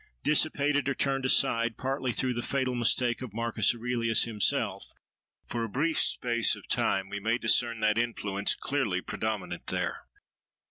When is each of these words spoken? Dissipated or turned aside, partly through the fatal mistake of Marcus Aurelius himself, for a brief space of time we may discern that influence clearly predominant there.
Dissipated 0.23 0.89
or 0.89 0.95
turned 0.95 1.25
aside, 1.25 1.77
partly 1.77 2.11
through 2.11 2.33
the 2.33 2.41
fatal 2.41 2.73
mistake 2.73 3.21
of 3.21 3.35
Marcus 3.35 3.75
Aurelius 3.75 4.23
himself, 4.23 4.87
for 5.47 5.63
a 5.63 5.69
brief 5.69 5.99
space 5.99 6.55
of 6.55 6.67
time 6.67 7.07
we 7.07 7.19
may 7.19 7.37
discern 7.37 7.81
that 7.81 7.99
influence 7.99 8.55
clearly 8.55 9.01
predominant 9.01 9.67
there. 9.67 10.07